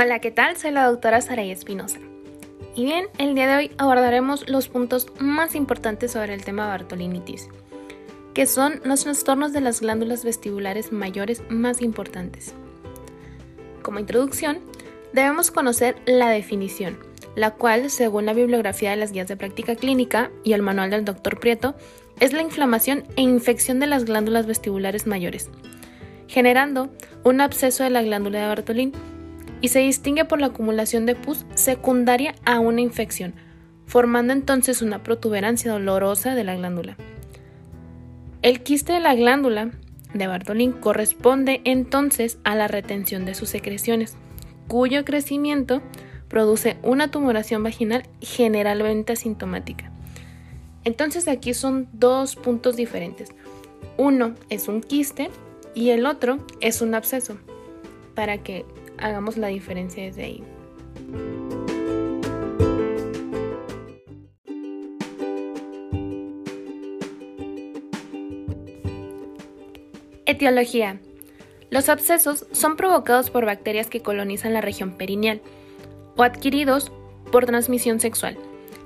[0.00, 0.56] Hola, ¿qué tal?
[0.56, 1.98] Soy la doctora Saray Espinosa.
[2.76, 7.48] Y bien, el día de hoy abordaremos los puntos más importantes sobre el tema Bartolinitis,
[8.32, 12.54] que son los trastornos de las glándulas vestibulares mayores más importantes.
[13.82, 14.60] Como introducción,
[15.12, 17.00] debemos conocer la definición,
[17.34, 21.04] la cual, según la bibliografía de las guías de práctica clínica y el manual del
[21.04, 21.40] Dr.
[21.40, 21.74] Prieto,
[22.20, 25.50] es la inflamación e infección de las glándulas vestibulares mayores,
[26.28, 26.88] generando
[27.24, 28.92] un absceso de la glándula de Bartolín
[29.60, 33.34] y se distingue por la acumulación de pus secundaria a una infección,
[33.86, 36.96] formando entonces una protuberancia dolorosa de la glándula.
[38.42, 39.70] El quiste de la glándula
[40.14, 44.16] de Bartolín corresponde entonces a la retención de sus secreciones,
[44.68, 45.82] cuyo crecimiento
[46.28, 49.90] produce una tumoración vaginal generalmente asintomática.
[50.84, 53.30] Entonces aquí son dos puntos diferentes.
[53.96, 55.30] Uno es un quiste
[55.74, 57.38] y el otro es un absceso,
[58.14, 58.64] para que
[58.98, 60.44] hagamos la diferencia desde ahí.
[70.26, 71.00] Etiología.
[71.70, 75.40] Los abscesos son provocados por bacterias que colonizan la región perineal
[76.16, 76.92] o adquiridos
[77.32, 78.36] por transmisión sexual,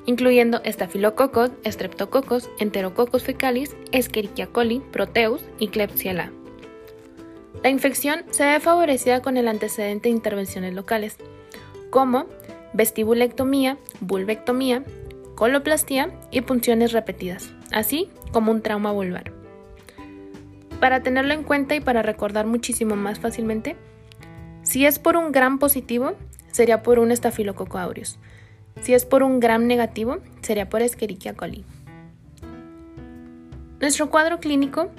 [0.07, 6.33] incluyendo estafilococos, streptococos, enterococos fecalis, Escherichia coli, Proteus y Klebsiella.
[7.63, 11.17] La infección se ve favorecida con el antecedente de intervenciones locales,
[11.91, 12.27] como
[12.73, 14.83] vestibulectomía, vulvectomía,
[15.35, 19.33] coloplastía y punciones repetidas, así como un trauma vulvar.
[20.81, 23.77] Para tenerlo en cuenta y para recordar muchísimo más fácilmente,
[24.63, 26.15] si es por un gram positivo,
[26.51, 28.19] sería por un estafilococo aureus.
[28.81, 31.65] Si es por un gram negativo, sería por Escherichia coli.
[33.81, 34.91] Nuestro cuadro clínico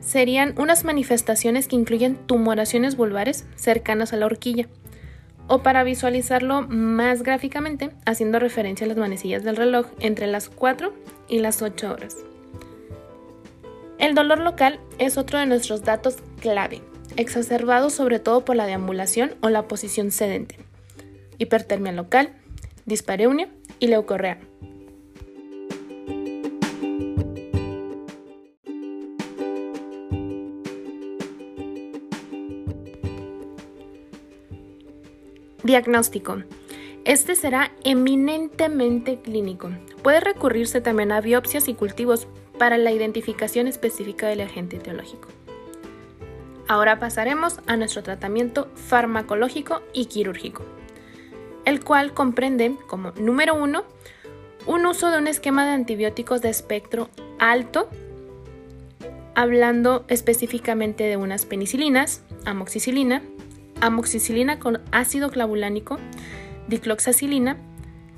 [0.00, 4.68] serían unas manifestaciones que incluyen tumoraciones vulvares cercanas a la horquilla,
[5.46, 10.92] o para visualizarlo más gráficamente, haciendo referencia a las manecillas del reloj entre las 4
[11.28, 12.16] y las 8 horas.
[13.98, 16.80] El dolor local es otro de nuestros datos clave,
[17.16, 20.56] exacerbado sobre todo por la deambulación o la posición sedente,
[21.38, 22.30] hipertermia local,
[22.86, 23.48] dispareunia
[23.78, 24.38] y leucorrea.
[35.62, 36.42] Diagnóstico.
[37.04, 39.70] Este será eminentemente clínico.
[40.02, 42.26] Puede recurrirse también a biopsias y cultivos
[42.58, 45.28] para la identificación específica del agente etiológico.
[46.68, 50.62] Ahora pasaremos a nuestro tratamiento farmacológico y quirúrgico,
[51.64, 53.84] el cual comprende como número uno
[54.66, 57.88] un uso de un esquema de antibióticos de espectro alto,
[59.34, 63.22] hablando específicamente de unas penicilinas, amoxicilina,
[63.80, 65.98] amoxicilina con ácido clavulánico,
[66.68, 67.56] dicloxacilina,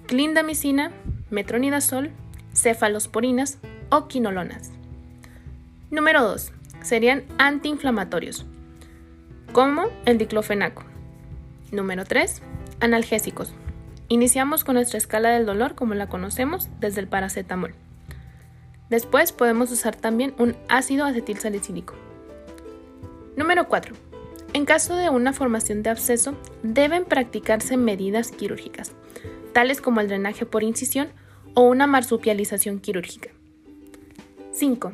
[0.06, 0.92] clindamicina,
[1.30, 2.10] metronidazol,
[2.54, 3.58] cefalosporinas
[3.90, 4.70] o quinolonas.
[5.90, 6.52] Número 2.
[6.82, 8.46] Serían antiinflamatorios,
[9.52, 10.84] como el diclofenaco.
[11.70, 12.42] Número 3.
[12.80, 13.52] Analgésicos.
[14.08, 17.74] Iniciamos con nuestra escala del dolor como la conocemos desde el paracetamol.
[18.90, 21.94] Después podemos usar también un ácido acetilsalicílico.
[23.36, 24.11] Número 4
[24.54, 28.92] en caso de una formación de absceso, deben practicarse medidas quirúrgicas,
[29.52, 31.08] tales como el drenaje por incisión
[31.54, 33.30] o una marsupialización quirúrgica.
[34.52, 34.92] 5.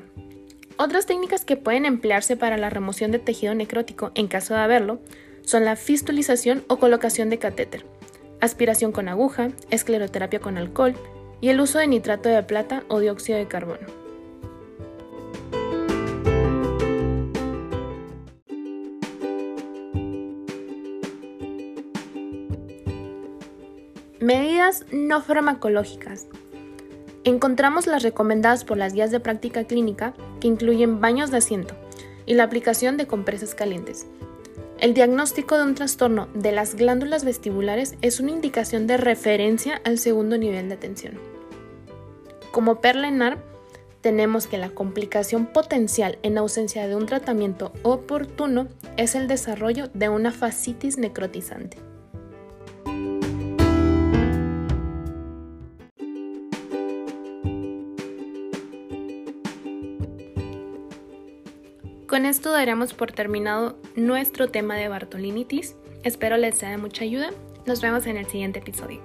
[0.77, 5.01] Otras técnicas que pueden emplearse para la remoción de tejido necrótico en caso de haberlo
[5.43, 7.85] son la fistulización o colocación de catéter,
[8.41, 10.95] aspiración con aguja, escleroterapia con alcohol
[11.41, 14.08] y el uso de nitrato de plata o dióxido de carbono.
[24.29, 26.27] Medidas no farmacológicas.
[27.25, 31.75] Encontramos las recomendadas por las guías de práctica clínica que incluyen baños de asiento
[32.27, 34.07] y la aplicación de compresas calientes.
[34.81, 39.97] El diagnóstico de un trastorno de las glándulas vestibulares es una indicación de referencia al
[39.97, 41.19] segundo nivel de atención.
[42.53, 43.39] Como perla
[44.03, 48.69] tenemos que la complicación potencial en ausencia de un tratamiento oportuno
[48.99, 51.88] es el desarrollo de una fascitis necrotizante.
[62.19, 65.77] Con esto daremos por terminado nuestro tema de Bartolinitis.
[66.03, 67.31] Espero les sea de mucha ayuda.
[67.65, 69.01] Nos vemos en el siguiente episodio.